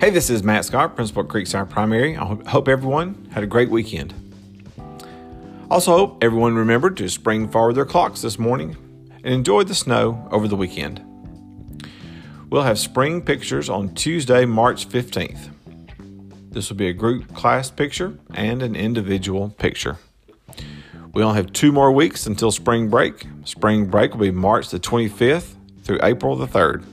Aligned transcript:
Hey, 0.00 0.10
this 0.10 0.30
is 0.30 0.44
Matt 0.44 0.64
Scott, 0.64 0.94
Principal 0.94 1.24
at 1.24 1.28
Creekside 1.28 1.68
Primary. 1.70 2.16
I 2.16 2.24
hope 2.24 2.68
everyone 2.68 3.28
had 3.32 3.42
a 3.42 3.48
great 3.48 3.68
weekend. 3.68 4.14
Also, 5.72 5.90
hope 5.90 6.22
everyone 6.22 6.54
remembered 6.54 6.96
to 6.98 7.08
spring 7.08 7.48
forward 7.48 7.74
their 7.74 7.84
clocks 7.84 8.22
this 8.22 8.38
morning 8.38 8.76
and 9.24 9.34
enjoy 9.34 9.64
the 9.64 9.74
snow 9.74 10.28
over 10.30 10.46
the 10.46 10.54
weekend. 10.54 11.04
We'll 12.48 12.62
have 12.62 12.78
spring 12.78 13.22
pictures 13.22 13.68
on 13.68 13.92
Tuesday, 13.92 14.44
March 14.44 14.88
15th. 14.88 15.50
This 16.52 16.70
will 16.70 16.76
be 16.76 16.86
a 16.86 16.92
group 16.92 17.34
class 17.34 17.68
picture 17.68 18.16
and 18.34 18.62
an 18.62 18.76
individual 18.76 19.48
picture. 19.58 19.98
We 21.12 21.24
only 21.24 21.38
have 21.38 21.52
two 21.52 21.72
more 21.72 21.90
weeks 21.90 22.24
until 22.24 22.52
spring 22.52 22.88
break. 22.88 23.26
Spring 23.42 23.86
break 23.86 24.12
will 24.12 24.20
be 24.20 24.30
March 24.30 24.68
the 24.68 24.78
25th 24.78 25.56
through 25.82 25.98
April 26.04 26.36
the 26.36 26.46
3rd. 26.46 26.84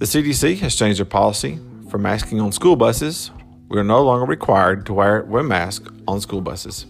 The 0.00 0.06
CDC 0.06 0.60
has 0.60 0.76
changed 0.76 0.98
their 0.98 1.04
policy 1.04 1.58
for 1.90 1.98
masking 1.98 2.40
on 2.40 2.52
school 2.52 2.74
buses. 2.74 3.30
We 3.68 3.78
are 3.78 3.84
no 3.84 4.02
longer 4.02 4.24
required 4.24 4.86
to 4.86 4.94
wear, 4.94 5.22
wear 5.24 5.42
masks 5.42 5.86
on 6.08 6.22
school 6.22 6.40
buses. 6.40 6.86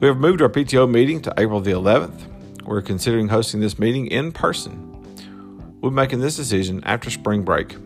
We 0.00 0.08
have 0.08 0.16
moved 0.16 0.40
our 0.40 0.48
PTO 0.48 0.90
meeting 0.90 1.20
to 1.20 1.34
April 1.36 1.60
the 1.60 1.72
11th. 1.72 2.62
We're 2.64 2.80
considering 2.80 3.28
hosting 3.28 3.60
this 3.60 3.78
meeting 3.78 4.06
in 4.06 4.32
person. 4.32 5.76
We'll 5.82 5.90
be 5.90 5.96
making 5.96 6.20
this 6.20 6.36
decision 6.36 6.82
after 6.84 7.10
spring 7.10 7.42
break. 7.42 7.76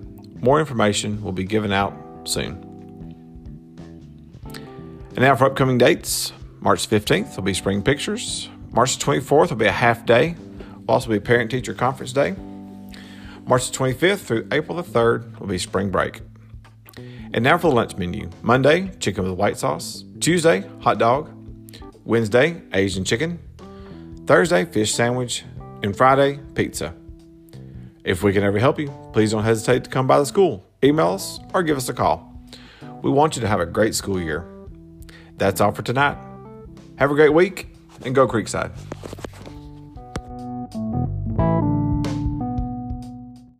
More 0.40 0.60
information 0.60 1.20
will 1.20 1.32
be 1.32 1.42
given 1.42 1.72
out 1.72 1.92
soon. 2.22 2.52
And 4.44 5.18
now 5.18 5.34
for 5.34 5.46
upcoming 5.46 5.78
dates 5.78 6.32
March 6.60 6.88
15th 6.88 7.34
will 7.34 7.42
be 7.42 7.52
Spring 7.52 7.82
Pictures. 7.82 8.48
March 8.70 8.98
24th 8.98 9.48
will 9.50 9.56
be 9.56 9.66
a 9.66 9.72
half 9.72 10.06
day. 10.06 10.36
Will 10.86 10.94
also 10.94 11.10
be 11.10 11.18
Parent 11.18 11.50
Teacher 11.50 11.74
Conference 11.74 12.12
Day. 12.12 12.36
March 13.52 13.70
the 13.70 13.76
25th 13.76 14.20
through 14.20 14.48
April 14.50 14.78
the 14.78 14.82
3rd 14.82 15.38
will 15.38 15.46
be 15.46 15.58
spring 15.58 15.90
break. 15.90 16.22
And 16.96 17.44
now 17.44 17.58
for 17.58 17.68
the 17.68 17.76
lunch 17.76 17.98
menu 17.98 18.30
Monday, 18.40 18.90
chicken 18.98 19.24
with 19.24 19.34
white 19.34 19.58
sauce. 19.58 20.04
Tuesday, 20.20 20.64
hot 20.80 20.96
dog. 20.96 21.30
Wednesday, 22.06 22.62
Asian 22.72 23.04
chicken. 23.04 23.38
Thursday, 24.26 24.64
fish 24.64 24.94
sandwich. 24.94 25.44
And 25.82 25.94
Friday, 25.94 26.40
pizza. 26.54 26.94
If 28.04 28.22
we 28.22 28.32
can 28.32 28.42
ever 28.42 28.58
help 28.58 28.78
you, 28.78 28.88
please 29.12 29.32
don't 29.32 29.44
hesitate 29.44 29.84
to 29.84 29.90
come 29.90 30.06
by 30.06 30.18
the 30.18 30.24
school, 30.24 30.64
email 30.82 31.08
us, 31.08 31.38
or 31.52 31.62
give 31.62 31.76
us 31.76 31.90
a 31.90 31.92
call. 31.92 32.34
We 33.02 33.10
want 33.10 33.36
you 33.36 33.42
to 33.42 33.48
have 33.48 33.60
a 33.60 33.66
great 33.66 33.94
school 33.94 34.18
year. 34.18 34.46
That's 35.36 35.60
all 35.60 35.72
for 35.72 35.82
tonight. 35.82 36.16
Have 36.96 37.10
a 37.10 37.14
great 37.14 37.34
week 37.34 37.76
and 38.02 38.14
go 38.14 38.26
Creekside. 38.26 38.72